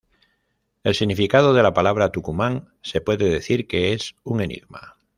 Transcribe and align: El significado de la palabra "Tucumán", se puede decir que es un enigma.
El 0.83 0.95
significado 0.95 1.53
de 1.53 1.61
la 1.61 1.75
palabra 1.75 2.11
"Tucumán", 2.11 2.73
se 2.81 3.01
puede 3.01 3.29
decir 3.29 3.67
que 3.67 3.93
es 3.93 4.15
un 4.23 4.41
enigma. 4.41 4.97